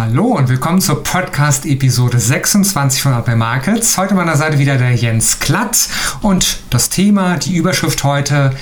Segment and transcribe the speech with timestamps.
[0.00, 3.98] Hallo und willkommen zur Podcast-Episode 26 von Apple Markets.
[3.98, 5.88] Heute an meiner Seite wieder der Jens Klatt
[6.22, 8.52] und das Thema, die Überschrift heute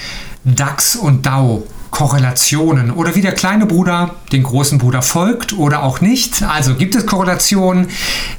[0.44, 1.66] DAX und DAO.
[1.90, 6.42] Korrelationen oder wie der kleine Bruder den großen Bruder folgt oder auch nicht.
[6.42, 7.88] Also gibt es Korrelationen?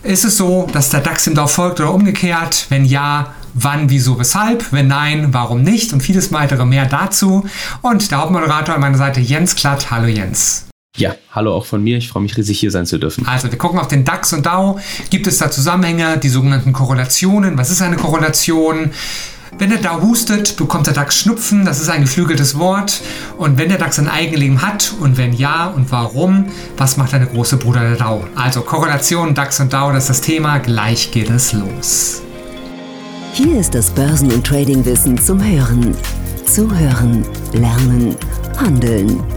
[0.01, 2.65] Ist es so, dass der DAX dem DAO folgt oder umgekehrt?
[2.69, 4.73] Wenn ja, wann, wieso, weshalb?
[4.73, 5.93] Wenn nein, warum nicht?
[5.93, 7.47] Und vieles weitere mehr dazu.
[7.83, 9.91] Und der Hauptmoderator an meiner Seite Jens Klatt.
[9.91, 10.66] Hallo Jens.
[10.97, 11.97] Ja, hallo auch von mir.
[11.97, 13.27] Ich freue mich riesig, hier sein zu dürfen.
[13.27, 14.79] Also, wir gucken auf den DAX und DAO.
[15.11, 17.55] Gibt es da Zusammenhänge, die sogenannten Korrelationen?
[17.55, 18.89] Was ist eine Korrelation?
[19.59, 21.65] Wenn der DAO hustet, bekommt der DAX Schnupfen.
[21.65, 23.01] Das ist ein geflügeltes Wort.
[23.37, 26.47] Und wenn der DAX ein Eigenleben hat und wenn ja und warum,
[26.77, 28.25] was macht eine große Bruder der DAO?
[28.35, 30.57] Also Korrelation, DAX und DAO, das ist das Thema.
[30.57, 32.23] Gleich geht es los.
[33.33, 35.95] Hier ist das Börsen- und Tradingwissen zum Hören.
[36.45, 38.15] Zuhören, lernen,
[38.57, 39.36] handeln.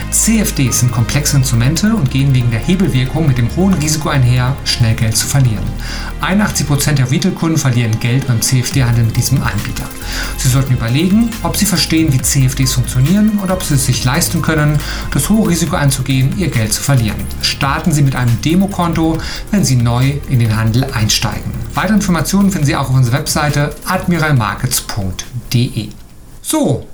[0.11, 4.93] CFDs sind komplexe Instrumente und gehen wegen der Hebelwirkung mit dem hohen Risiko einher, schnell
[4.93, 5.63] Geld zu verlieren.
[6.21, 9.85] 81% der Retail-Kunden verlieren Geld beim CFD-Handel mit diesem Anbieter.
[10.37, 14.41] Sie sollten überlegen, ob Sie verstehen, wie CFDs funktionieren und ob Sie es sich leisten
[14.41, 14.77] können,
[15.13, 17.23] das hohe Risiko einzugehen, Ihr Geld zu verlieren.
[17.41, 19.17] Starten Sie mit einem Demokonto,
[19.51, 21.53] wenn Sie neu in den Handel einsteigen.
[21.73, 25.87] Weitere Informationen finden Sie auch auf unserer Webseite admiralmarkets.de.
[26.41, 26.85] So,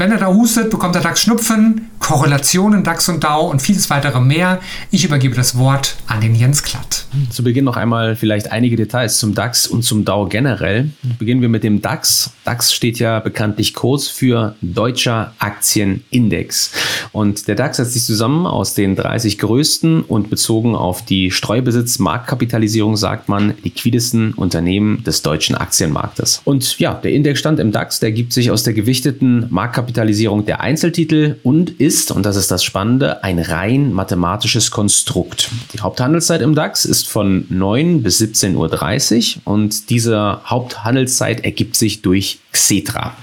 [0.00, 4.20] wenn er da hustet, bekommt der DAX Schnupfen, Korrelationen DAX und DAO und vieles weitere
[4.20, 4.58] mehr.
[4.90, 7.06] Ich übergebe das Wort an den Jens Klatt.
[7.30, 10.90] Zu Beginn noch einmal vielleicht einige Details zum DAX und zum DAO generell.
[11.18, 12.32] Beginnen wir mit dem DAX.
[12.44, 16.72] DAX steht ja bekanntlich kurz für Deutscher Aktienindex.
[17.12, 22.96] Und der DAX setzt sich zusammen aus den 30 größten und bezogen auf die Streubesitz-Marktkapitalisierung
[22.96, 26.40] sagt man liquidesten Unternehmen des deutschen Aktienmarktes.
[26.44, 31.36] Und ja, der Indexstand im DAX, der gibt sich aus der gewichteten Marktkapitalisierung der Einzeltitel
[31.42, 35.50] und ist, und das ist das Spannende, ein rein mathematisches Konstrukt.
[35.72, 41.76] Die Haupthandelszeit im DAX ist ist von 9 bis 17.30 Uhr und diese Haupthandelszeit ergibt
[41.76, 43.14] sich durch Xetra.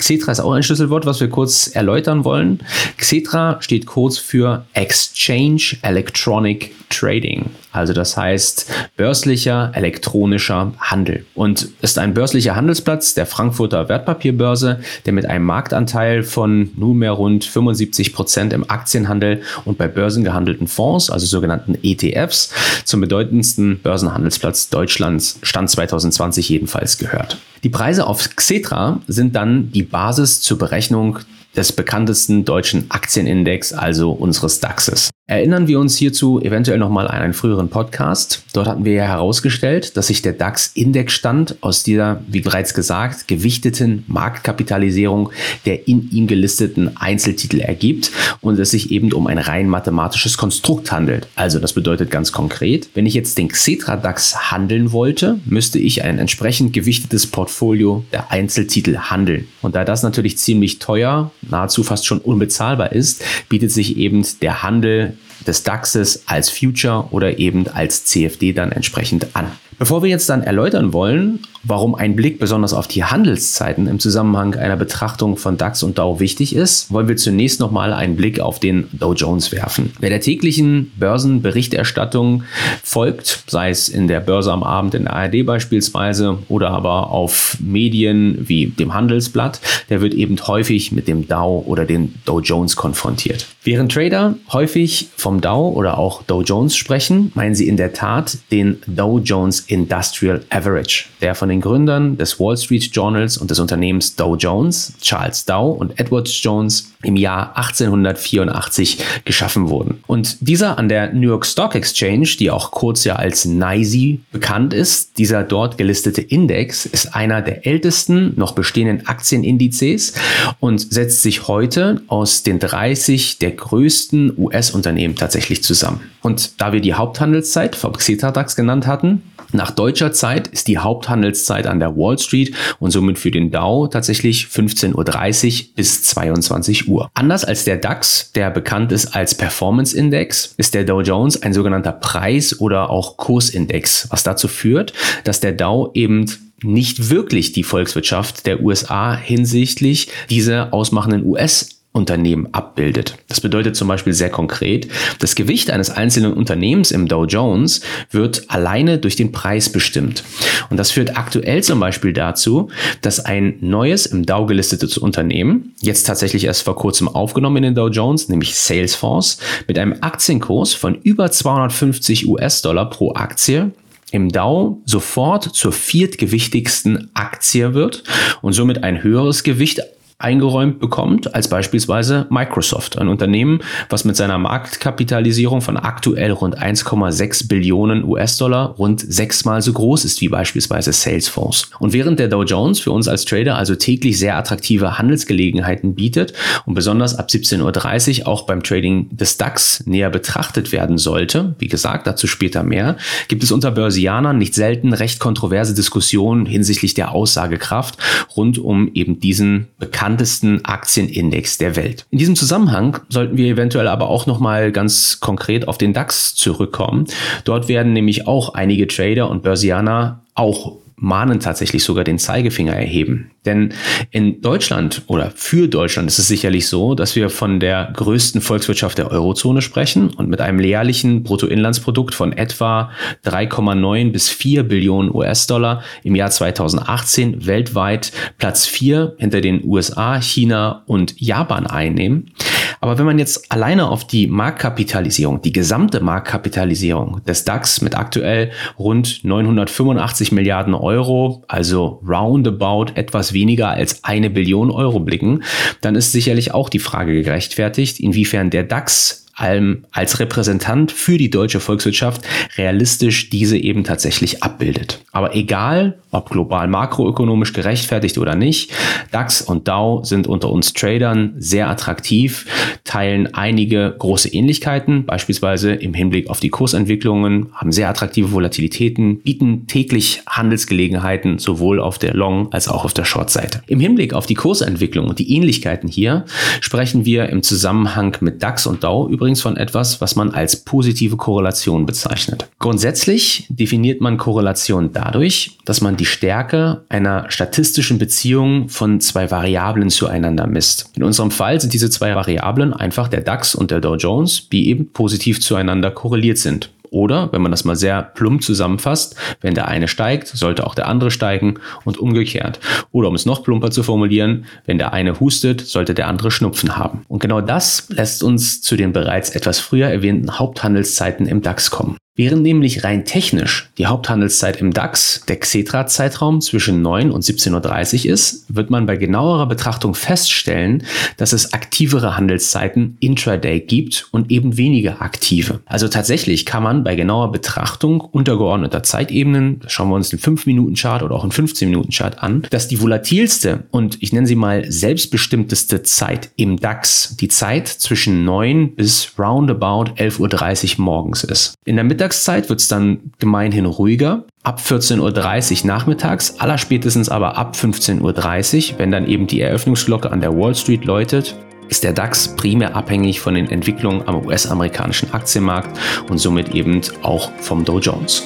[0.00, 2.60] Xetra ist auch ein Schlüsselwort, was wir kurz erläutern wollen.
[2.96, 7.50] Xetra steht kurz für Exchange Electronic Trading.
[7.70, 8.66] Also das heißt
[8.96, 16.22] börslicher elektronischer Handel und ist ein börslicher Handelsplatz der Frankfurter Wertpapierbörse, der mit einem Marktanteil
[16.22, 23.02] von nunmehr rund 75 Prozent im Aktienhandel und bei börsengehandelten Fonds, also sogenannten ETFs, zum
[23.02, 27.36] bedeutendsten Börsenhandelsplatz Deutschlands Stand 2020 jedenfalls gehört.
[27.62, 31.18] Die Preise auf Xetra sind dann die Basis zur Berechnung
[31.54, 35.10] des bekanntesten deutschen Aktienindex, also unseres DAXes.
[35.30, 38.42] Erinnern wir uns hierzu eventuell nochmal an einen früheren Podcast.
[38.52, 44.02] Dort hatten wir ja herausgestellt, dass sich der DAX-Indexstand aus dieser, wie bereits gesagt, gewichteten
[44.08, 45.30] Marktkapitalisierung
[45.66, 48.10] der in ihm gelisteten Einzeltitel ergibt
[48.40, 51.28] und es sich eben um ein rein mathematisches Konstrukt handelt.
[51.36, 56.02] Also das bedeutet ganz konkret, wenn ich jetzt den Xetra DAX handeln wollte, müsste ich
[56.02, 59.46] ein entsprechend gewichtetes Portfolio der Einzeltitel handeln.
[59.62, 64.64] Und da das natürlich ziemlich teuer, nahezu fast schon unbezahlbar ist, bietet sich eben der
[64.64, 65.16] Handel
[65.46, 69.50] des DAXes als Future oder eben als CFD dann entsprechend an.
[69.80, 74.54] Bevor wir jetzt dann erläutern wollen, warum ein Blick besonders auf die Handelszeiten im Zusammenhang
[74.54, 78.60] einer Betrachtung von DAX und DAO wichtig ist, wollen wir zunächst nochmal einen Blick auf
[78.60, 79.92] den Dow Jones werfen.
[79.98, 82.42] Wer der täglichen Börsenberichterstattung
[82.82, 87.56] folgt, sei es in der Börse am Abend in der ARD beispielsweise oder aber auf
[87.58, 92.76] Medien wie dem Handelsblatt, der wird eben häufig mit dem Dow oder dem Dow Jones
[92.76, 93.46] konfrontiert.
[93.64, 98.36] Während Trader häufig vom Dow oder auch Dow Jones sprechen, meinen sie in der Tat
[98.50, 103.60] den Dow Jones Industrial Average, der von den Gründern des Wall Street Journals und des
[103.60, 110.02] Unternehmens Dow Jones, Charles Dow und Edward Jones im Jahr 1884 geschaffen wurden.
[110.06, 114.74] Und dieser an der New York Stock Exchange, die auch kurz ja als NYSE bekannt
[114.74, 120.14] ist, dieser dort gelistete Index ist einer der ältesten noch bestehenden Aktienindizes
[120.58, 126.00] und setzt sich heute aus den 30 der größten US-Unternehmen tatsächlich zusammen.
[126.22, 130.78] Und da wir die Haupthandelszeit vom Xetra DAX genannt hatten, Nach deutscher Zeit ist die
[130.78, 136.88] Haupthandelszeit an der Wall Street und somit für den Dow tatsächlich 15.30 Uhr bis 22
[136.88, 137.10] Uhr.
[137.14, 141.52] Anders als der DAX, der bekannt ist als Performance Index, ist der Dow Jones ein
[141.52, 144.92] sogenannter Preis- oder auch Kursindex, was dazu führt,
[145.24, 146.26] dass der Dow eben
[146.62, 153.16] nicht wirklich die Volkswirtschaft der USA hinsichtlich dieser ausmachenden US Unternehmen abbildet.
[153.26, 154.86] Das bedeutet zum Beispiel sehr konkret,
[155.18, 157.80] das Gewicht eines einzelnen Unternehmens im Dow Jones
[158.12, 160.22] wird alleine durch den Preis bestimmt.
[160.70, 162.70] Und das führt aktuell zum Beispiel dazu,
[163.02, 167.74] dass ein neues im Dow gelistetes Unternehmen, jetzt tatsächlich erst vor kurzem aufgenommen in den
[167.74, 173.72] Dow Jones, nämlich Salesforce, mit einem Aktienkurs von über 250 US-Dollar pro Aktie
[174.12, 178.04] im Dow sofort zur viertgewichtigsten Aktie wird
[178.42, 179.80] und somit ein höheres Gewicht
[180.20, 187.48] eingeräumt bekommt, als beispielsweise Microsoft, ein Unternehmen, was mit seiner Marktkapitalisierung von aktuell rund 1,6
[187.48, 191.70] Billionen US-Dollar rund sechsmal so groß ist wie beispielsweise Salesforce.
[191.78, 196.34] Und während der Dow Jones für uns als Trader also täglich sehr attraktive Handelsgelegenheiten bietet
[196.66, 201.68] und besonders ab 17.30 Uhr auch beim Trading des DAX näher betrachtet werden sollte, wie
[201.68, 202.96] gesagt, dazu später mehr,
[203.28, 207.96] gibt es unter Börsianern nicht selten recht kontroverse Diskussionen hinsichtlich der Aussagekraft
[208.36, 212.06] rund um eben diesen bekannten bekanntesten Aktienindex der Welt.
[212.10, 216.34] In diesem Zusammenhang sollten wir eventuell aber auch noch mal ganz konkret auf den DAX
[216.34, 217.06] zurückkommen.
[217.44, 223.30] Dort werden nämlich auch einige Trader und Börsianer auch mahnen tatsächlich sogar den Zeigefinger erheben.
[223.46, 223.72] Denn
[224.10, 228.98] in Deutschland oder für Deutschland ist es sicherlich so, dass wir von der größten Volkswirtschaft
[228.98, 232.90] der Eurozone sprechen und mit einem jährlichen Bruttoinlandsprodukt von etwa
[233.24, 240.82] 3,9 bis 4 Billionen US-Dollar im Jahr 2018 weltweit Platz 4 hinter den USA, China
[240.86, 242.32] und Japan einnehmen.
[242.80, 248.52] Aber wenn man jetzt alleine auf die Marktkapitalisierung, die gesamte Marktkapitalisierung des DAX mit aktuell
[248.78, 255.42] rund 985 Milliarden Euro, also roundabout etwas weniger als eine Billion Euro blicken,
[255.82, 261.30] dann ist sicherlich auch die Frage gerechtfertigt, inwiefern der DAX allem als Repräsentant für die
[261.30, 262.22] deutsche Volkswirtschaft
[262.56, 265.00] realistisch diese eben tatsächlich abbildet.
[265.12, 268.72] Aber egal, ob global makroökonomisch gerechtfertigt oder nicht,
[269.12, 272.46] DAX und DAO sind unter uns Tradern sehr attraktiv,
[272.84, 279.66] teilen einige große Ähnlichkeiten, beispielsweise im Hinblick auf die Kursentwicklungen, haben sehr attraktive Volatilitäten, bieten
[279.66, 283.62] täglich Handelsgelegenheiten sowohl auf der Long- als auch auf der Short-Seite.
[283.68, 286.24] Im Hinblick auf die Kursentwicklung und die Ähnlichkeiten hier
[286.60, 290.56] sprechen wir im Zusammenhang mit DAX und DAO übrigens übrigens von etwas, was man als
[290.56, 292.48] positive Korrelation bezeichnet.
[292.58, 299.90] Grundsätzlich definiert man Korrelation dadurch, dass man die Stärke einer statistischen Beziehung von zwei Variablen
[299.90, 300.90] zueinander misst.
[300.96, 304.68] In unserem Fall sind diese zwei Variablen einfach der DAX und der Dow Jones, die
[304.68, 306.70] eben positiv zueinander korreliert sind.
[306.90, 310.88] Oder, wenn man das mal sehr plump zusammenfasst, wenn der eine steigt, sollte auch der
[310.88, 311.54] andere steigen
[311.84, 312.60] und umgekehrt.
[312.92, 316.76] Oder um es noch plumper zu formulieren, wenn der eine hustet, sollte der andere Schnupfen
[316.76, 317.04] haben.
[317.08, 321.96] Und genau das lässt uns zu den bereits etwas früher erwähnten Haupthandelszeiten im DAX kommen.
[322.20, 328.12] Während nämlich rein technisch die Haupthandelszeit im DAX der Xetra-Zeitraum zwischen 9 und 17.30 Uhr
[328.12, 330.84] ist, wird man bei genauerer Betrachtung feststellen,
[331.16, 335.60] dass es aktivere Handelszeiten intraday gibt und eben weniger aktive.
[335.64, 341.14] Also tatsächlich kann man bei genauer Betrachtung untergeordneter Zeitebenen, schauen wir uns den 5-Minuten-Chart oder
[341.14, 346.60] auch einen 15-Minuten-Chart an, dass die volatilste und ich nenne sie mal selbstbestimmteste Zeit im
[346.60, 351.54] DAX die Zeit zwischen 9 bis roundabout 11.30 Uhr morgens ist.
[351.64, 354.24] In der Mittags Mittagszeit wird es dann gemeinhin ruhiger.
[354.42, 360.20] Ab 14.30 Uhr nachmittags, allerspätestens aber ab 15.30 Uhr, wenn dann eben die Eröffnungsglocke an
[360.20, 361.36] der Wall Street läutet,
[361.68, 365.78] ist der DAX primär abhängig von den Entwicklungen am US-amerikanischen Aktienmarkt
[366.10, 368.24] und somit eben auch vom Dow Jones.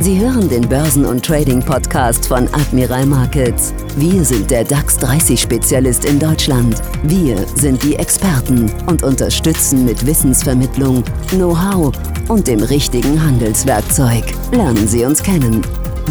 [0.00, 3.72] Sie hören den Börsen- und Trading-Podcast von Admiral Markets.
[3.96, 6.82] Wir sind der DAX 30-Spezialist in Deutschland.
[7.02, 11.92] Wir sind die Experten und unterstützen mit Wissensvermittlung, Know-how
[12.28, 14.24] und dem richtigen Handelswerkzeug.
[14.52, 15.62] Lernen Sie uns kennen.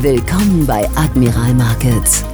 [0.01, 2.25] Willkommen bei Admiral Markets.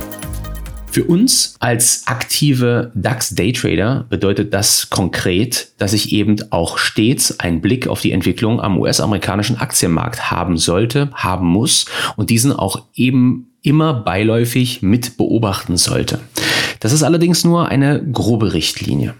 [0.91, 7.87] Für uns als aktive DAX-Daytrader bedeutet das konkret, dass ich eben auch stets einen Blick
[7.87, 11.85] auf die Entwicklung am US-amerikanischen Aktienmarkt haben sollte, haben muss
[12.17, 16.19] und diesen auch eben immer beiläufig mit beobachten sollte.
[16.81, 19.13] Das ist allerdings nur eine grobe Richtlinie.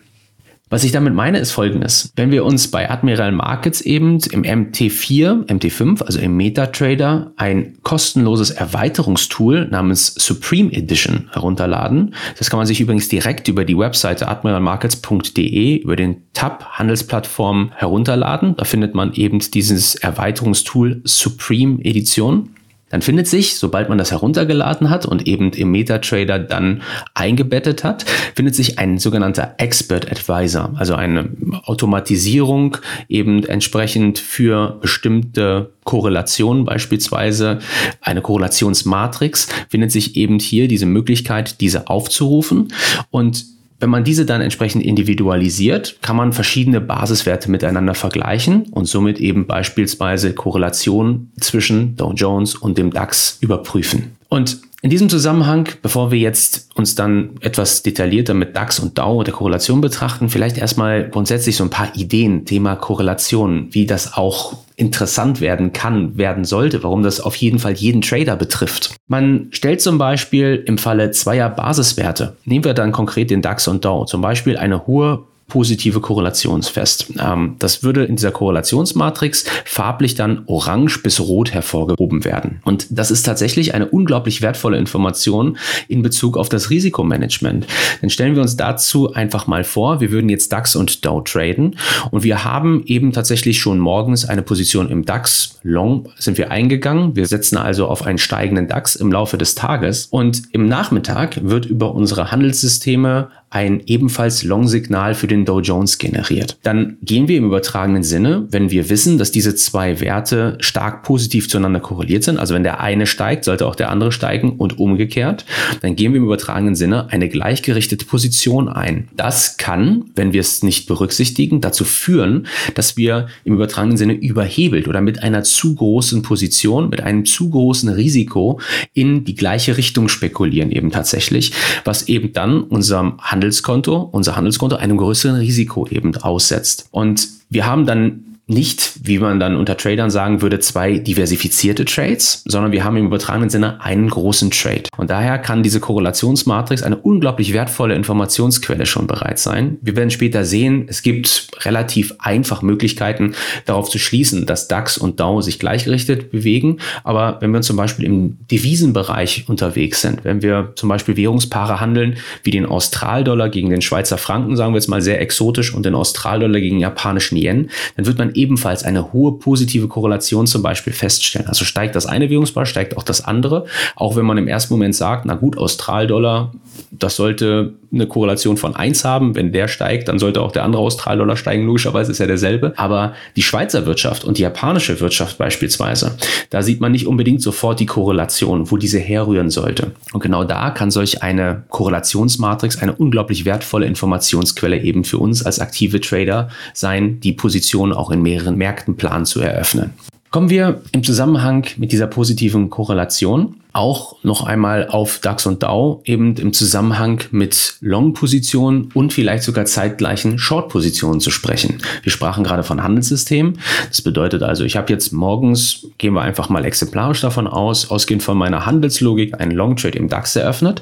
[0.72, 2.14] Was ich damit meine, ist folgendes.
[2.16, 8.52] Wenn wir uns bei Admiral Markets eben im MT4, MT5, also im MetaTrader, ein kostenloses
[8.52, 15.76] Erweiterungstool namens Supreme Edition herunterladen, das kann man sich übrigens direkt über die Webseite admiralmarkets.de
[15.76, 18.56] über den Tab Handelsplattform herunterladen.
[18.56, 22.56] Da findet man eben dieses Erweiterungstool Supreme Edition.
[22.92, 26.82] Dann findet sich, sobald man das heruntergeladen hat und eben im MetaTrader dann
[27.14, 28.06] eingebettet hat,
[28.36, 31.30] findet sich ein sogenannter Expert Advisor, also eine
[31.64, 37.60] Automatisierung eben entsprechend für bestimmte Korrelationen, beispielsweise.
[38.02, 42.74] Eine Korrelationsmatrix, findet sich eben hier diese Möglichkeit, diese aufzurufen.
[43.10, 43.46] Und
[43.82, 49.48] wenn man diese dann entsprechend individualisiert, kann man verschiedene Basiswerte miteinander vergleichen und somit eben
[49.48, 54.16] beispielsweise Korrelationen zwischen Dow Jones und dem DAX überprüfen.
[54.30, 59.22] Und in diesem Zusammenhang, bevor wir jetzt uns dann etwas detaillierter mit DAX und DAO
[59.22, 64.58] der Korrelation betrachten, vielleicht erstmal grundsätzlich so ein paar Ideen, Thema Korrelation, wie das auch
[64.78, 68.96] interessant werden kann, werden sollte, warum das auf jeden Fall jeden Trader betrifft.
[69.08, 73.86] Man stellt zum Beispiel im Falle zweier Basiswerte, nehmen wir dann konkret den DAX und
[73.86, 77.14] DAO, zum Beispiel eine hohe positive Korrelationsfest.
[77.20, 82.62] Ähm, das würde in dieser Korrelationsmatrix farblich dann orange bis rot hervorgehoben werden.
[82.64, 85.58] Und das ist tatsächlich eine unglaublich wertvolle Information
[85.90, 87.68] in Bezug auf das Risikomanagement.
[88.00, 91.76] Dann stellen wir uns dazu einfach mal vor, wir würden jetzt DAX und Dow traden
[92.12, 95.60] und wir haben eben tatsächlich schon morgens eine Position im DAX.
[95.64, 97.18] Long sind wir eingegangen.
[97.18, 101.66] Wir setzen also auf einen steigenden DAX im Laufe des Tages und im Nachmittag wird
[101.66, 106.58] über unsere Handelssysteme ein ebenfalls Long-Signal für den Dow Jones generiert.
[106.64, 111.50] Dann gehen wir im übertragenen Sinne, wenn wir wissen, dass diese zwei Werte stark positiv
[111.50, 115.46] zueinander korreliert sind, also wenn der eine steigt, sollte auch der andere steigen und umgekehrt,
[115.82, 119.08] dann gehen wir im übertragenen Sinne eine gleichgerichtete Position ein.
[119.16, 124.88] Das kann, wenn wir es nicht berücksichtigen, dazu führen, dass wir im übertragenen Sinne überhebelt
[124.88, 128.60] oder mit einer zu großen Position, mit einem zu großen Risiko
[128.94, 131.54] in die gleiche Richtung spekulieren eben tatsächlich,
[131.86, 136.88] was eben dann unserem Handel Handelskonto, unser Handelskonto einem größeren Risiko eben aussetzt.
[136.92, 142.44] Und wir haben dann nicht, wie man dann unter Tradern sagen würde, zwei diversifizierte Trades,
[142.46, 144.84] sondern wir haben im übertragenen Sinne einen großen Trade.
[144.98, 149.78] Und daher kann diese Korrelationsmatrix eine unglaublich wertvolle Informationsquelle schon bereits sein.
[149.82, 153.34] Wir werden später sehen, es gibt relativ einfach Möglichkeiten
[153.66, 156.78] darauf zu schließen, dass DAX und DAO sich gleichgerichtet bewegen.
[157.04, 162.18] Aber wenn wir zum Beispiel im Devisenbereich unterwegs sind, wenn wir zum Beispiel Währungspaare handeln,
[162.44, 165.96] wie den Australdollar gegen den Schweizer Franken, sagen wir jetzt mal sehr exotisch, und den
[165.96, 170.94] Australdollar gegen den japanischen Yen, dann wird man ebenfalls eine hohe positive Korrelation zum Beispiel
[170.94, 171.48] feststellen.
[171.48, 173.66] Also steigt das eine Währungspaar, steigt auch das andere.
[173.96, 176.52] Auch wenn man im ersten Moment sagt, na gut, Australdollar,
[176.92, 179.36] das sollte eine Korrelation von 1 haben.
[179.36, 181.66] Wenn der steigt, dann sollte auch der andere Australdollar steigen.
[181.66, 182.74] Logischerweise ist ja derselbe.
[182.78, 186.18] Aber die Schweizer Wirtschaft und die japanische Wirtschaft beispielsweise,
[186.50, 189.92] da sieht man nicht unbedingt sofort die Korrelation, wo diese herrühren sollte.
[190.14, 195.60] Und genau da kann solch eine Korrelationsmatrix eine unglaublich wertvolle Informationsquelle eben für uns als
[195.60, 199.94] aktive Trader sein, die Position auch in mehreren Märkten planen zu eröffnen.
[200.30, 206.02] Kommen wir im Zusammenhang mit dieser positiven Korrelation auch noch einmal auf DAX und DAO
[206.06, 211.78] eben im Zusammenhang mit Long-Positionen und vielleicht sogar zeitgleichen Short-Positionen zu sprechen.
[212.04, 213.60] Wir sprachen gerade von Handelssystemen.
[213.88, 218.24] Das bedeutet also, ich habe jetzt morgens, gehen wir einfach mal exemplarisch davon aus, ausgehend
[218.24, 220.82] von meiner Handelslogik, einen Long-Trade im DAX eröffnet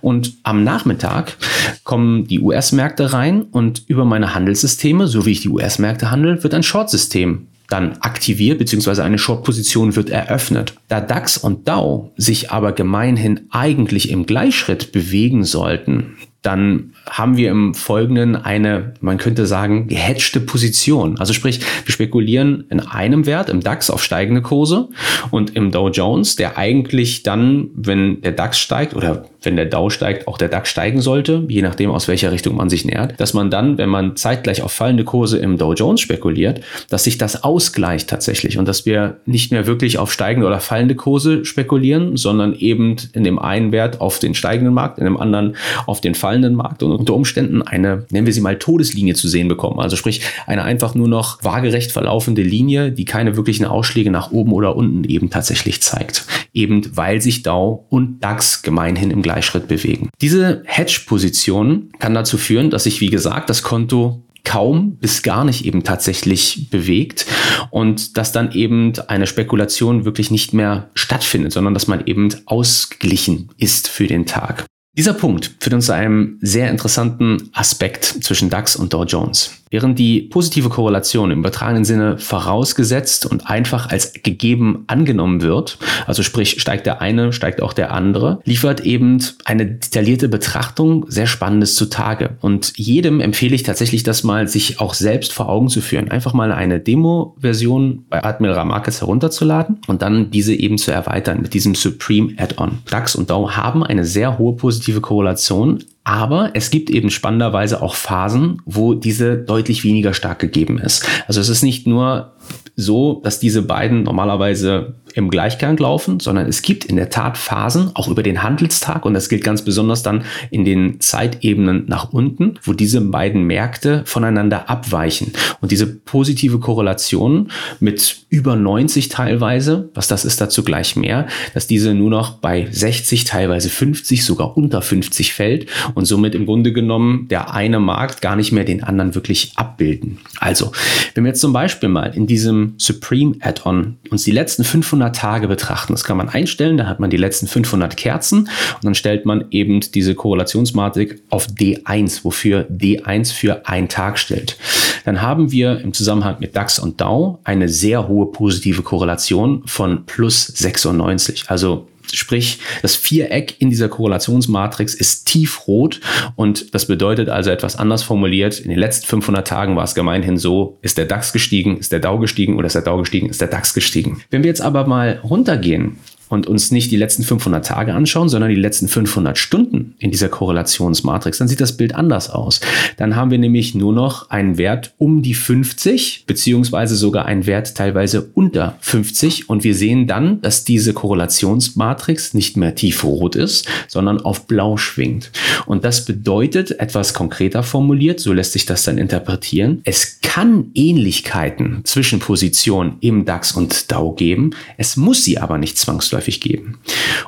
[0.00, 1.36] und am Nachmittag
[1.84, 6.54] kommen die US-Märkte rein und über meine Handelssysteme, so wie ich die US-Märkte handle, wird
[6.54, 10.74] ein Short-System dann aktiviert, beziehungsweise eine Short-Position wird eröffnet.
[10.88, 17.50] Da DAX und DAO sich aber gemeinhin eigentlich im Gleichschritt bewegen sollten, dann haben wir
[17.50, 21.18] im Folgenden eine, man könnte sagen, gehatchte Position.
[21.18, 24.88] Also sprich, wir spekulieren in einem Wert im DAX auf steigende Kurse
[25.32, 29.90] und im Dow Jones, der eigentlich dann, wenn der DAX steigt oder wenn der Dow
[29.90, 33.34] steigt, auch der DAX steigen sollte, je nachdem, aus welcher Richtung man sich nähert, dass
[33.34, 37.42] man dann, wenn man zeitgleich auf fallende Kurse im Dow Jones spekuliert, dass sich das
[37.42, 42.54] ausgleicht tatsächlich und dass wir nicht mehr wirklich auf steigende oder fallende Kurse spekulieren, sondern
[42.54, 46.54] eben in dem einen Wert auf den steigenden Markt, in dem anderen auf den fallenden
[46.54, 49.80] Markt und unter Umständen eine, nennen wir sie mal Todeslinie zu sehen bekommen.
[49.80, 54.52] Also sprich, eine einfach nur noch waagerecht verlaufende Linie, die keine wirklichen Ausschläge nach oben
[54.52, 56.26] oder unten eben tatsächlich zeigt.
[56.52, 60.10] Eben weil sich Dow und DAX gemeinhin im Gleichschritt bewegen.
[60.20, 65.64] Diese Hedge-Position kann dazu führen, dass sich, wie gesagt, das Konto kaum bis gar nicht
[65.64, 67.24] eben tatsächlich bewegt
[67.70, 73.50] und dass dann eben eine Spekulation wirklich nicht mehr stattfindet, sondern dass man eben ausgeglichen
[73.56, 74.66] ist für den Tag.
[74.96, 79.59] Dieser Punkt führt uns zu einem sehr interessanten Aspekt zwischen DAX und Dow Jones.
[79.72, 86.24] Während die positive Korrelation im übertragenen Sinne vorausgesetzt und einfach als gegeben angenommen wird, also
[86.24, 91.76] sprich steigt der eine, steigt auch der andere, liefert eben eine detaillierte Betrachtung sehr Spannendes
[91.76, 92.36] zutage.
[92.40, 96.10] Und jedem empfehle ich tatsächlich, das mal sich auch selbst vor Augen zu führen.
[96.10, 101.54] Einfach mal eine Demo-Version bei Admiral Markets herunterzuladen und dann diese eben zu erweitern mit
[101.54, 102.78] diesem Supreme Add-on.
[102.90, 107.94] DAX und DAO haben eine sehr hohe positive Korrelation, aber es gibt eben spannenderweise auch
[107.94, 111.06] Phasen, wo diese deutlich weniger stark gegeben ist.
[111.26, 112.32] Also es ist nicht nur
[112.74, 117.90] so, dass diese beiden normalerweise im Gleichgang laufen, sondern es gibt in der Tat Phasen,
[117.94, 122.58] auch über den Handelstag, und das gilt ganz besonders dann in den Zeitebenen nach unten,
[122.62, 125.32] wo diese beiden Märkte voneinander abweichen.
[125.60, 127.50] Und diese positive Korrelation
[127.80, 132.68] mit über 90 teilweise, was das ist dazu gleich mehr, dass diese nur noch bei
[132.70, 138.22] 60, teilweise 50, sogar unter 50 fällt und somit im Grunde genommen der eine Markt
[138.22, 140.18] gar nicht mehr den anderen wirklich abbilden.
[140.38, 140.72] Also,
[141.14, 145.16] wenn wir jetzt zum Beispiel mal in diesem Supreme Add-on uns die letzten 500 500
[145.16, 145.94] Tage betrachten.
[145.94, 149.46] Das kann man einstellen, da hat man die letzten 500 Kerzen und dann stellt man
[149.50, 154.56] eben diese Korrelationsmatrix auf D1, wofür D1 für ein Tag stellt.
[155.04, 160.04] Dann haben wir im Zusammenhang mit DAX und DAO eine sehr hohe positive Korrelation von
[160.04, 161.44] plus 96.
[161.48, 166.00] Also Sprich, das Viereck in dieser Korrelationsmatrix ist tiefrot
[166.36, 168.58] und das bedeutet also etwas anders formuliert.
[168.58, 172.00] In den letzten 500 Tagen war es gemeinhin so, ist der DAX gestiegen, ist der
[172.00, 174.22] DAO gestiegen oder ist der DAO gestiegen, ist der DAX gestiegen.
[174.30, 175.98] Wenn wir jetzt aber mal runtergehen
[176.30, 180.28] und uns nicht die letzten 500 Tage anschauen, sondern die letzten 500 Stunden in dieser
[180.28, 182.60] Korrelationsmatrix, dann sieht das Bild anders aus.
[182.96, 187.74] Dann haben wir nämlich nur noch einen Wert um die 50, beziehungsweise sogar einen Wert
[187.74, 189.50] teilweise unter 50.
[189.50, 195.32] Und wir sehen dann, dass diese Korrelationsmatrix nicht mehr tiefrot ist, sondern auf blau schwingt.
[195.66, 201.80] Und das bedeutet, etwas konkreter formuliert, so lässt sich das dann interpretieren, es kann Ähnlichkeiten
[201.82, 206.78] zwischen Positionen im DAX und DAO geben, es muss sie aber nicht zwangsläufig zwangsläufig geben.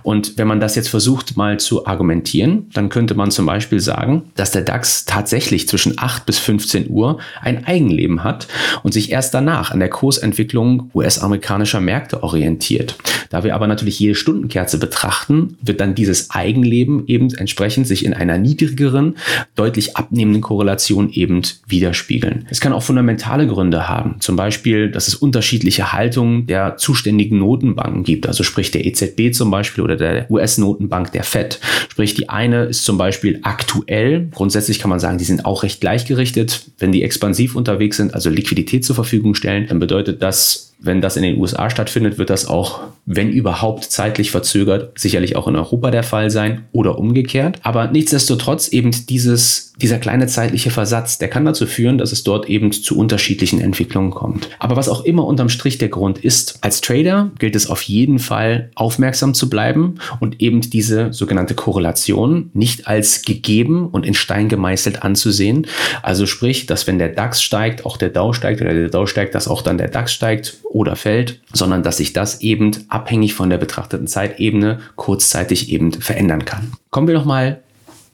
[0.02, 4.30] Und wenn man das jetzt versucht mal zu argumentieren, dann könnte man zum Beispiel sagen,
[4.34, 8.48] dass der DAX tatsächlich zwischen 8 bis 15 Uhr ein Eigenleben hat
[8.82, 12.96] und sich erst danach an der Kursentwicklung US-amerikanischer Märkte orientiert.
[13.30, 18.12] Da wir aber natürlich jede Stundenkerze betrachten, wird dann dieses Eigenleben eben entsprechend sich in
[18.12, 19.16] einer niedrigeren,
[19.54, 22.46] deutlich abnehmenden Korrelation eben widerspiegeln.
[22.50, 28.02] Es kann auch fundamentale Gründe haben, zum Beispiel, dass es unterschiedliche Haltungen der zuständigen Notenbanken
[28.02, 31.60] gibt, also sprich der EZB zum Beispiel oder der US-Notenbank der Fed.
[31.90, 35.80] Sprich, die eine ist zum Beispiel aktuell, grundsätzlich kann man sagen, die sind auch recht
[35.80, 36.66] gleichgerichtet.
[36.78, 41.16] Wenn die expansiv unterwegs sind, also Liquidität zur Verfügung stellen, dann bedeutet das wenn das
[41.16, 45.90] in den USA stattfindet, wird das auch, wenn überhaupt zeitlich verzögert, sicherlich auch in Europa
[45.90, 47.58] der Fall sein oder umgekehrt.
[47.62, 52.48] Aber nichtsdestotrotz eben dieses, dieser kleine zeitliche Versatz, der kann dazu führen, dass es dort
[52.48, 54.48] eben zu unterschiedlichen Entwicklungen kommt.
[54.58, 58.18] Aber was auch immer unterm Strich der Grund ist, als Trader gilt es auf jeden
[58.18, 64.48] Fall aufmerksam zu bleiben und eben diese sogenannte Korrelation nicht als gegeben und in Stein
[64.48, 65.66] gemeißelt anzusehen.
[66.02, 69.34] Also sprich, dass wenn der DAX steigt, auch der DAO steigt oder der DAO steigt,
[69.34, 73.50] dass auch dann der DAX steigt oder fällt, sondern dass sich das eben abhängig von
[73.50, 76.72] der betrachteten Zeitebene kurzzeitig eben verändern kann.
[76.90, 77.62] Kommen wir nochmal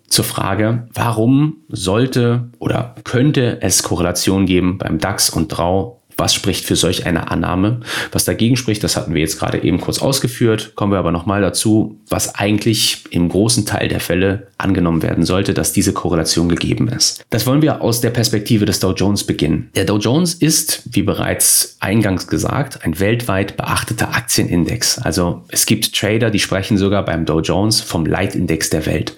[0.09, 6.65] zur Frage, warum sollte oder könnte es Korrelation geben beim DAX und DRAU was spricht
[6.65, 7.81] für solch eine Annahme?
[8.11, 10.73] Was dagegen spricht, das hatten wir jetzt gerade eben kurz ausgeführt.
[10.75, 15.55] Kommen wir aber nochmal dazu, was eigentlich im großen Teil der Fälle angenommen werden sollte,
[15.55, 17.25] dass diese Korrelation gegeben ist.
[17.31, 19.71] Das wollen wir aus der Perspektive des Dow Jones beginnen.
[19.77, 24.99] Der Dow Jones ist, wie bereits eingangs gesagt, ein weltweit beachteter Aktienindex.
[24.99, 29.15] Also es gibt Trader, die sprechen sogar beim Dow Jones vom Leitindex der Welt.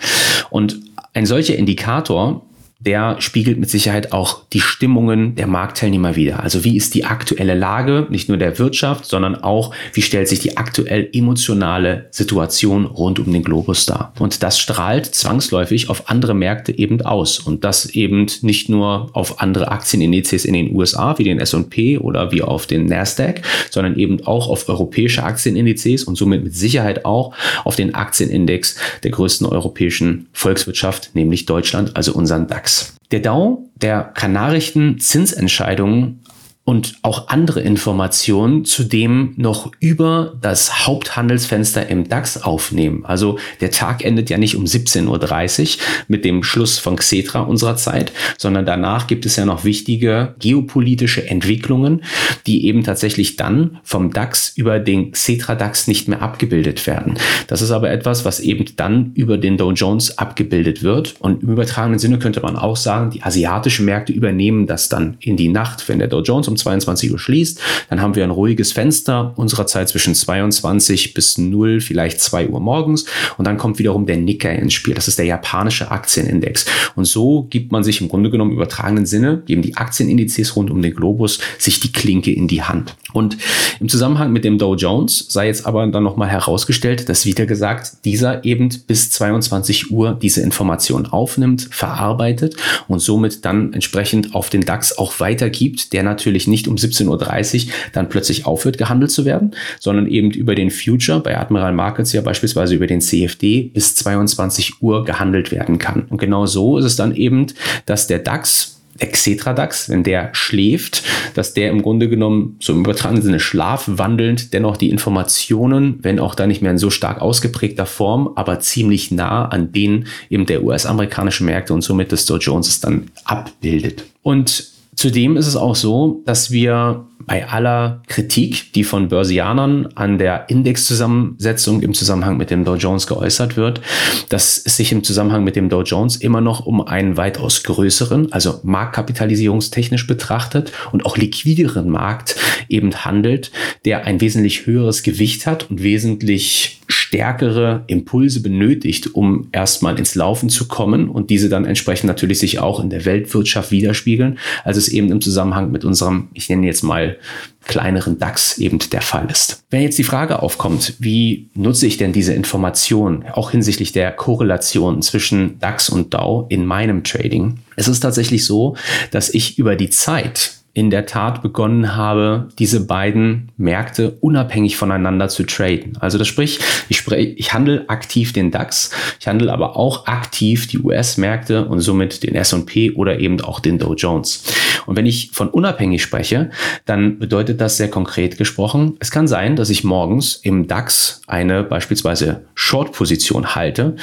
[0.50, 0.78] Und
[1.14, 2.44] ein solcher Indikator
[2.81, 6.43] der spiegelt mit Sicherheit auch die Stimmungen der Marktteilnehmer wider.
[6.43, 10.38] Also wie ist die aktuelle Lage, nicht nur der Wirtschaft, sondern auch, wie stellt sich
[10.38, 14.14] die aktuell emotionale Situation rund um den Globus dar.
[14.19, 17.38] Und das strahlt zwangsläufig auf andere Märkte eben aus.
[17.38, 22.33] Und das eben nicht nur auf andere Aktienindizes in den USA, wie den S&P oder
[22.33, 27.35] wie auf den Nasdaq, sondern eben auch auf europäische Aktienindizes und somit mit Sicherheit auch
[27.64, 32.69] auf den Aktienindex der größten europäischen Volkswirtschaft, nämlich Deutschland, also unseren DAX.
[33.11, 36.19] Der DAO, der kann Nachrichten, Zinsentscheidungen
[36.64, 43.05] und auch andere Informationen zudem noch über das Haupthandelsfenster im DAX aufnehmen.
[43.05, 47.77] Also der Tag endet ja nicht um 17.30 Uhr mit dem Schluss von Xetra unserer
[47.77, 52.05] Zeit, sondern danach gibt es ja noch wichtige geopolitische Entwicklungen,
[52.46, 57.14] die eben tatsächlich dann vom DAX über den Xetra DAX nicht mehr abgebildet werden.
[57.46, 61.16] Das ist aber etwas, was eben dann über den Dow Jones abgebildet wird.
[61.20, 65.37] Und im übertragenen Sinne könnte man auch sagen, die asiatischen Märkte übernehmen das dann in
[65.37, 68.72] die Nacht, wenn der Dow Jones um 22 Uhr schließt, dann haben wir ein ruhiges
[68.72, 73.06] Fenster unserer Zeit zwischen 22 bis 0, vielleicht 2 Uhr morgens
[73.38, 74.94] und dann kommt wiederum der Nikkei ins Spiel.
[74.94, 76.66] Das ist der japanische Aktienindex.
[76.94, 80.82] Und so gibt man sich im Grunde genommen übertragenen Sinne, geben die Aktienindizes rund um
[80.82, 82.94] den Globus sich die Klinke in die Hand.
[83.12, 83.36] Und
[83.80, 88.04] im Zusammenhang mit dem Dow Jones sei jetzt aber dann nochmal herausgestellt, dass wieder gesagt,
[88.04, 92.56] dieser eben bis 22 Uhr diese Information aufnimmt, verarbeitet
[92.88, 97.72] und somit dann entsprechend auf den DAX auch weitergibt, der natürlich nicht um 17.30 Uhr
[97.92, 102.20] dann plötzlich aufhört, gehandelt zu werden, sondern eben über den Future, bei Admiral Markets ja
[102.20, 106.03] beispielsweise über den CFD bis 22 Uhr gehandelt werden kann.
[106.09, 107.46] Und genau so ist es dann eben,
[107.87, 111.03] dass der DAX der DAX, wenn der schläft,
[111.35, 116.35] dass der im Grunde genommen so im übertragenen Sinne schlafwandelnd dennoch die Informationen, wenn auch
[116.35, 120.62] da nicht mehr in so stark ausgeprägter Form, aber ziemlich nah an denen eben der
[120.62, 124.05] US-amerikanischen Märkte und somit des Dow Jones dann abbildet.
[124.22, 130.18] Und Zudem ist es auch so, dass wir bei aller Kritik, die von Börsianern an
[130.18, 133.80] der Indexzusammensetzung im Zusammenhang mit dem Dow Jones geäußert wird,
[134.28, 138.30] dass es sich im Zusammenhang mit dem Dow Jones immer noch um einen weitaus größeren,
[138.30, 142.36] also marktkapitalisierungstechnisch betrachtet und auch liquideren Markt
[142.68, 143.52] eben handelt,
[143.86, 150.48] der ein wesentlich höheres Gewicht hat und wesentlich stärkere Impulse benötigt, um erstmal ins Laufen
[150.48, 154.88] zu kommen und diese dann entsprechend natürlich sich auch in der Weltwirtschaft widerspiegeln, als es
[154.88, 157.16] eben im Zusammenhang mit unserem, ich nenne jetzt mal
[157.64, 159.62] kleineren DAX eben der Fall ist.
[159.70, 165.03] Wenn jetzt die Frage aufkommt, wie nutze ich denn diese Information, auch hinsichtlich der Korrelation
[165.03, 168.76] zwischen DAX und DAO in meinem Trading, es ist tatsächlich so,
[169.11, 175.28] dass ich über die Zeit in der Tat begonnen habe, diese beiden Märkte unabhängig voneinander
[175.28, 175.96] zu traden.
[175.98, 180.68] Also das sprich, ich, sprech, ich handle aktiv den DAX, ich handle aber auch aktiv
[180.68, 184.44] die US-Märkte und somit den S&P oder eben auch den Dow Jones.
[184.87, 186.50] Und wenn ich von unabhängig spreche,
[186.85, 191.64] dann bedeutet das sehr konkret gesprochen, es kann sein, dass ich morgens im DAX eine
[191.64, 193.96] beispielsweise Short-Position halte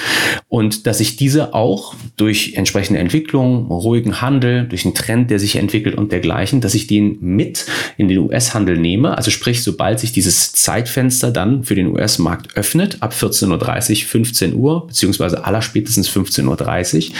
[0.49, 5.55] und dass ich diese auch durch entsprechende Entwicklung, ruhigen Handel, durch einen Trend, der sich
[5.55, 7.65] entwickelt und dergleichen entsprechend, dass ich den mit
[7.97, 9.17] in den US-Handel nehme.
[9.17, 14.55] Also sprich, sobald sich dieses Zeitfenster dann für den US-Markt öffnet, ab 14.30 Uhr, 15
[14.55, 17.15] Uhr, beziehungsweise allerspätestens 15.30 Uhr,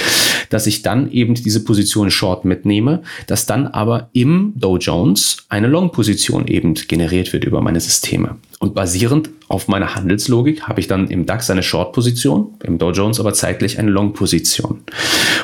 [0.50, 5.68] dass ich dann eben diese Position Short mitnehme, dass dann aber im Dow Jones eine
[5.68, 8.36] Long-Position eben generiert wird über meine Systeme.
[8.60, 13.20] Und basierend auf meiner Handelslogik habe ich dann im DAX eine Short-Position, im Dow Jones
[13.20, 14.84] aber zeitlich eine Long-Position.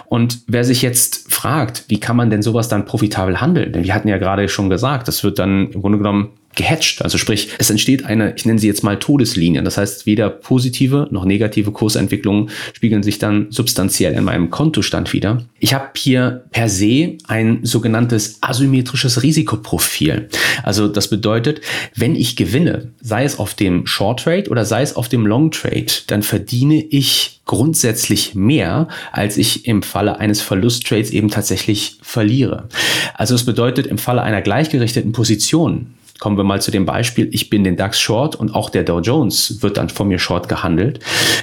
[0.08, 3.72] Und wer sich jetzt fragt, wie kann man denn sowas dann profitabel handeln?
[3.72, 7.02] Denn wir hatten ja gerade schon gesagt, das wird dann im Grunde genommen gehatcht.
[7.02, 9.64] Also sprich, es entsteht eine, ich nenne sie jetzt mal Todeslinie.
[9.64, 15.44] Das heißt, weder positive noch negative Kursentwicklungen spiegeln sich dann substanziell in meinem Kontostand wieder.
[15.60, 20.30] Ich habe hier per se ein sogenanntes asymmetrisches Risikoprofil.
[20.64, 21.62] Also das bedeutet,
[21.96, 25.52] wenn ich gewinne, sei es auf dem Short Trade oder sei es auf dem Long
[25.52, 32.70] Trade, dann verdiene ich grundsätzlich mehr, als ich im Falle eines Verlusttrades eben tatsächlich verliere.
[33.16, 37.50] Also es bedeutet, im Falle einer gleichgerichteten Position Kommen wir mal zu dem Beispiel, ich
[37.50, 41.00] bin den DAX Short und auch der Dow Jones wird dann von mir Short gehandelt.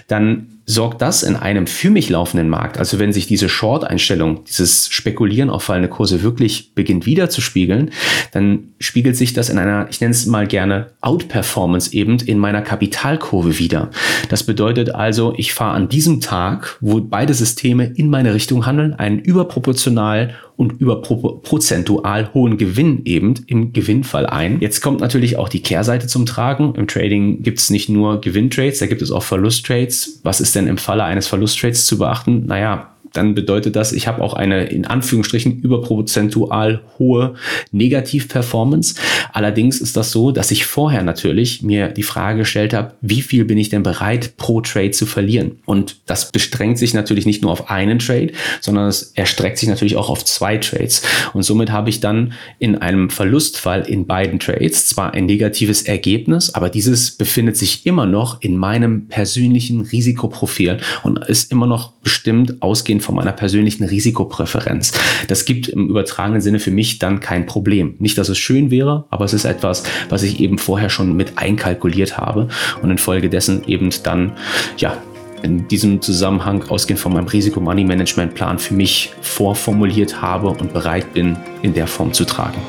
[0.06, 4.88] Dann sorgt das in einem für mich laufenden Markt, also wenn sich diese Short-Einstellung, dieses
[4.88, 7.90] Spekulieren auf fallende Kurse wirklich beginnt wiederzuspiegeln,
[8.32, 12.62] dann spiegelt sich das in einer, ich nenne es mal gerne, Outperformance eben in meiner
[12.62, 13.90] Kapitalkurve wieder.
[14.28, 18.94] Das bedeutet also, ich fahre an diesem Tag, wo beide Systeme in meine Richtung handeln,
[18.94, 24.60] einen überproportional und überprozentual hohen Gewinn eben im Gewinnfall ein.
[24.60, 26.74] Jetzt kommt natürlich auch die Kehrseite zum Tragen.
[26.74, 30.20] Im Trading gibt es nicht nur Gewinntrades, da gibt es auch Verlusttrades.
[30.22, 32.46] Was ist denn im Falle eines Verlusttrades zu beachten?
[32.46, 37.34] Naja, dann bedeutet das, ich habe auch eine in Anführungsstrichen überprozentual hohe
[37.72, 38.94] Negativ-Performance.
[39.32, 43.44] Allerdings ist das so, dass ich vorher natürlich mir die Frage gestellt habe, wie viel
[43.44, 45.58] bin ich denn bereit pro Trade zu verlieren?
[45.66, 49.96] Und das bestrengt sich natürlich nicht nur auf einen Trade, sondern es erstreckt sich natürlich
[49.96, 51.02] auch auf zwei Trades.
[51.32, 56.54] Und somit habe ich dann in einem Verlustfall in beiden Trades zwar ein negatives Ergebnis,
[56.54, 62.62] aber dieses befindet sich immer noch in meinem persönlichen Risikoprofil und ist immer noch bestimmt
[62.62, 64.92] ausgehend ausgehend von meiner persönlichen Risikopräferenz.
[65.28, 67.94] Das gibt im übertragenen Sinne für mich dann kein Problem.
[67.98, 71.32] Nicht, dass es schön wäre, aber es ist etwas, was ich eben vorher schon mit
[71.36, 72.48] einkalkuliert habe
[72.82, 74.32] und infolgedessen eben dann,
[74.76, 74.96] ja,
[75.42, 81.72] in diesem Zusammenhang ausgehend von meinem Risiko-Money-Management-Plan für mich vorformuliert habe und bereit bin, in
[81.72, 82.60] der Form zu tragen.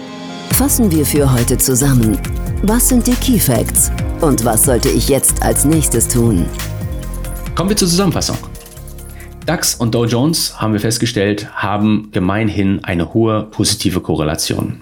[0.54, 2.18] Fassen wir für heute zusammen.
[2.64, 3.92] Was sind die Key Facts
[4.22, 6.46] und was sollte ich jetzt als nächstes tun?
[7.56, 8.51] Kommen wir zur Zusammenfassung.
[9.46, 14.82] DAX und Dow Jones, haben wir festgestellt, haben gemeinhin eine hohe positive Korrelation.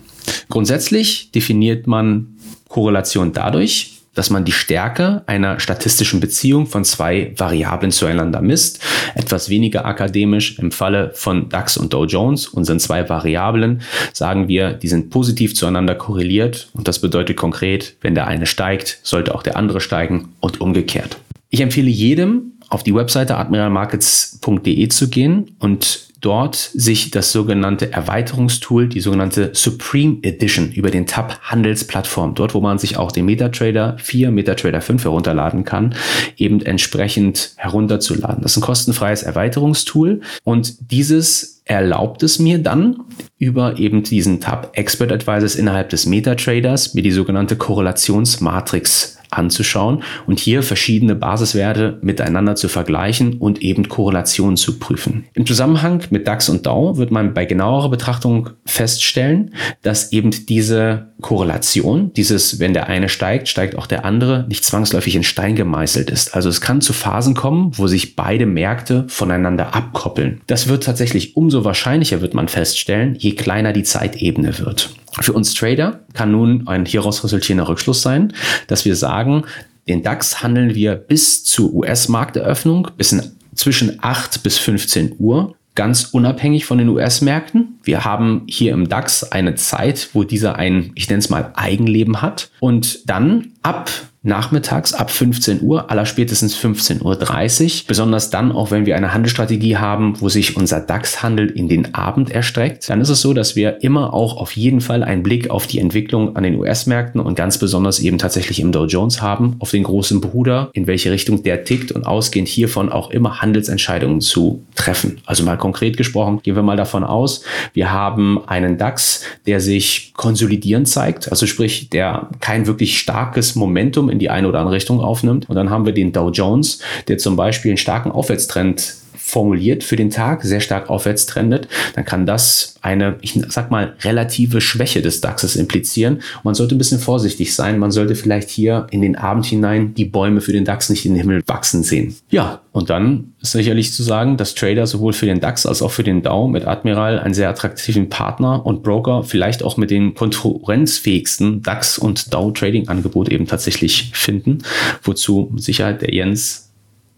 [0.50, 2.36] Grundsätzlich definiert man
[2.68, 8.82] Korrelation dadurch, dass man die Stärke einer statistischen Beziehung von zwei Variablen zueinander misst.
[9.16, 14.74] Etwas weniger akademisch im Falle von DAX und Dow Jones, unseren zwei Variablen, sagen wir,
[14.74, 19.44] die sind positiv zueinander korreliert und das bedeutet konkret, wenn der eine steigt, sollte auch
[19.44, 21.18] der andere steigen und umgekehrt.
[21.50, 28.88] Ich empfehle jedem, auf die Webseite admiralmarkets.de zu gehen und dort sich das sogenannte Erweiterungstool,
[28.88, 33.98] die sogenannte Supreme Edition über den Tab Handelsplattform, dort wo man sich auch den MetaTrader
[34.00, 35.96] 4, MetaTrader 5 herunterladen kann,
[36.38, 38.42] eben entsprechend herunterzuladen.
[38.42, 43.02] Das ist ein kostenfreies Erweiterungstool und dieses erlaubt es mir dann
[43.38, 50.40] über eben diesen Tab Expert Advisors innerhalb des MetaTraders mir die sogenannte Korrelationsmatrix anzuschauen und
[50.40, 55.26] hier verschiedene Basiswerte miteinander zu vergleichen und eben Korrelationen zu prüfen.
[55.34, 61.10] Im Zusammenhang mit DAX und DAO wird man bei genauerer Betrachtung feststellen, dass eben diese
[61.22, 66.10] Korrelation, dieses, wenn der eine steigt, steigt auch der andere, nicht zwangsläufig in Stein gemeißelt
[66.10, 66.34] ist.
[66.34, 70.42] Also es kann zu Phasen kommen, wo sich beide Märkte voneinander abkoppeln.
[70.48, 74.92] Das wird tatsächlich umso wahrscheinlicher, wird man feststellen, je kleiner die Zeitebene wird.
[75.22, 78.34] Für uns Trader kann nun ein hieraus resultierender Rückschluss sein,
[78.68, 79.44] dass wir sagen,
[79.88, 83.24] den DAX handeln wir bis zur US-Markteröffnung, bis in
[83.56, 87.79] zwischen 8 bis 15 Uhr ganz unabhängig von den US-Märkten.
[87.90, 92.22] Wir haben hier im DAX eine Zeit, wo dieser ein, ich nenne es mal, Eigenleben
[92.22, 92.52] hat.
[92.60, 93.90] Und dann ab
[94.22, 97.88] nachmittags ab 15 Uhr, aller spätestens 15.30 Uhr.
[97.88, 102.30] Besonders dann auch, wenn wir eine Handelsstrategie haben, wo sich unser DAX-Handel in den Abend
[102.30, 105.68] erstreckt, dann ist es so, dass wir immer auch auf jeden Fall einen Blick auf
[105.68, 109.72] die Entwicklung an den US-Märkten und ganz besonders eben tatsächlich im Dow Jones haben, auf
[109.72, 114.64] den großen Bruder, in welche Richtung der tickt und ausgehend hiervon auch immer Handelsentscheidungen zu
[114.76, 115.22] treffen.
[115.26, 117.44] Also mal konkret gesprochen, gehen wir mal davon aus,
[117.80, 124.10] wir haben einen DAX, der sich konsolidierend zeigt, also sprich, der kein wirklich starkes Momentum
[124.10, 125.50] in die eine oder andere Richtung aufnimmt.
[125.50, 128.96] Und dann haben wir den Dow Jones, der zum Beispiel einen starken Aufwärtstrend
[129.30, 133.96] formuliert für den Tag, sehr stark aufwärts trendet, dann kann das eine, ich sag mal,
[134.02, 136.22] relative Schwäche des DAXes implizieren.
[136.44, 137.78] Man sollte ein bisschen vorsichtig sein.
[137.78, 141.14] Man sollte vielleicht hier in den Abend hinein die Bäume für den DAX nicht in
[141.14, 142.16] den Himmel wachsen sehen.
[142.30, 145.92] Ja, und dann ist sicherlich zu sagen, dass Trader sowohl für den DAX als auch
[145.92, 150.14] für den DAO mit Admiral einen sehr attraktiven Partner und Broker vielleicht auch mit den
[150.14, 154.60] konkurrenzfähigsten DAX und DAO Trading Angebot eben tatsächlich finden,
[155.04, 156.69] wozu mit Sicherheit der Jens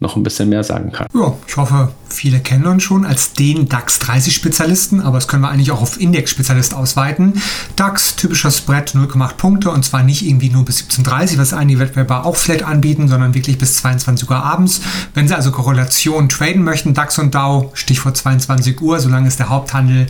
[0.02, 1.06] noch ein bisschen mehr sagen kann.
[1.14, 5.44] Ja, ich hoffe, viele kennen uns schon als den DAX 30 Spezialisten, aber das können
[5.44, 7.40] wir eigentlich auch auf Index-Spezialist ausweiten.
[7.76, 12.26] DAX, typischer Spread 0,8 Punkte und zwar nicht irgendwie nur bis 17.30 was einige Wettbewerber
[12.26, 14.82] auch flat anbieten, sondern wirklich bis 22 Uhr abends.
[15.14, 19.50] Wenn Sie also Korrelationen traden möchten, DAX und DAO, Stichwort 22 Uhr, solange ist der
[19.50, 20.08] Haupthandel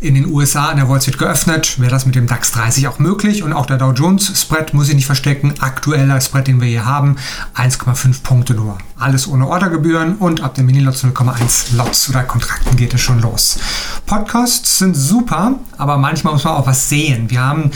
[0.00, 2.98] in den USA an der Wall Street geöffnet, wäre das mit dem DAX 30 auch
[2.98, 5.54] möglich und auch der Dow Jones Spread muss ich nicht verstecken.
[5.58, 7.16] Aktueller Spread, den wir hier haben,
[7.56, 8.78] 1,5 Punkte nur.
[8.96, 13.58] Alles ohne Ordergebühren und ab dem Mini-Lots 0,1 Lots oder Kontrakten geht es schon los.
[14.06, 17.30] Podcasts sind super, aber manchmal muss man auch was sehen.
[17.30, 17.72] Wir haben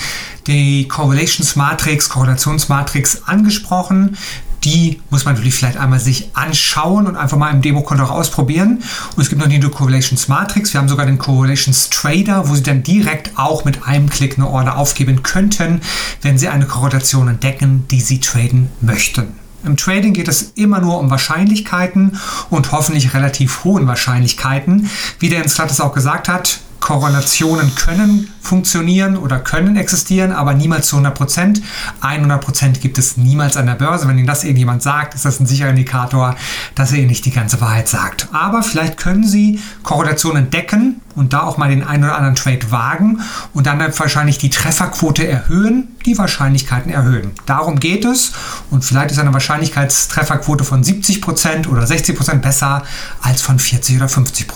[0.46, 4.16] die Correlations Matrix, Korrelationsmatrix angesprochen
[4.64, 8.82] die muss man natürlich vielleicht einmal sich anschauen und einfach mal im Demokonto auch ausprobieren.
[9.16, 10.72] Und es gibt noch die Correlations Matrix.
[10.72, 14.48] Wir haben sogar den Correlations Trader, wo Sie dann direkt auch mit einem Klick eine
[14.48, 15.80] Order aufgeben könnten,
[16.22, 19.28] wenn Sie eine Korrelation entdecken, die Sie traden möchten.
[19.64, 22.18] Im Trading geht es immer nur um Wahrscheinlichkeiten
[22.50, 24.90] und hoffentlich relativ hohen Wahrscheinlichkeiten.
[25.20, 30.88] Wie der Jens Klattes auch gesagt hat, Korrelationen können funktionieren oder können existieren, aber niemals
[30.88, 31.62] zu 100 Prozent.
[32.00, 34.08] 100 Prozent gibt es niemals an der Börse.
[34.08, 36.36] Wenn Ihnen das irgendjemand sagt, ist das ein sicherer Indikator,
[36.74, 38.28] dass er Ihnen nicht die ganze Wahrheit sagt.
[38.32, 42.70] Aber vielleicht können Sie Korrelationen entdecken und da auch mal den einen oder anderen Trade
[42.70, 43.20] wagen
[43.52, 47.32] und dann wahrscheinlich die Trefferquote erhöhen, die Wahrscheinlichkeiten erhöhen.
[47.46, 48.32] Darum geht es
[48.70, 52.82] und vielleicht ist eine Wahrscheinlichkeitstrefferquote von 70% oder 60% besser
[53.20, 54.46] als von 40 oder 50%.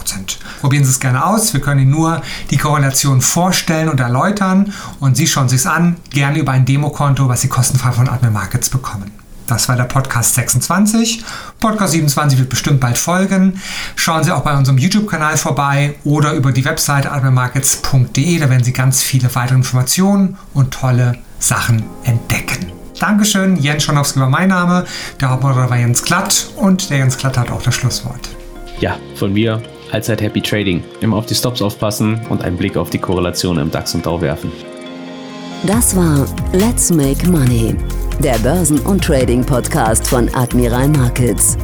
[0.60, 1.52] Probieren Sie es gerne aus.
[1.52, 5.96] Wir können Ihnen nur die Korrelation vorstellen und erläutern und Sie schauen sich es an,
[6.10, 9.12] gerne über ein Demokonto, was Sie kostenfrei von Admin Markets bekommen.
[9.46, 11.24] Das war der Podcast 26.
[11.60, 13.60] Podcast 27 wird bestimmt bald folgen.
[13.94, 18.38] Schauen Sie auch bei unserem YouTube-Kanal vorbei oder über die Webseite admirmarkets.de.
[18.38, 22.72] Da werden Sie ganz viele weitere Informationen und tolle Sachen entdecken.
[22.98, 24.86] Dankeschön, Jens Schonowski war mein Name,
[25.20, 28.30] der Hauptmoderator war Jens Glatt und der Jens Glatt hat auch das Schlusswort.
[28.80, 29.62] Ja, von mir
[29.96, 30.84] allzeit Happy Trading.
[31.00, 34.20] Immer auf die Stops aufpassen und einen Blick auf die Korrelation im DAX und DAO
[34.20, 34.52] werfen.
[35.66, 37.74] Das war Let's Make Money,
[38.18, 41.56] der Börsen- und Trading-Podcast von Admiral Markets.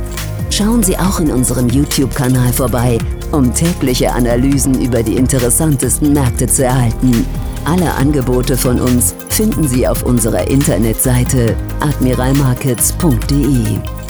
[0.49, 2.97] Schauen Sie auch in unserem YouTube-Kanal vorbei,
[3.33, 7.27] um tägliche Analysen über die interessantesten Märkte zu erhalten.
[7.66, 14.01] Alle Angebote von uns finden Sie auf unserer Internetseite admiralmarkets.de.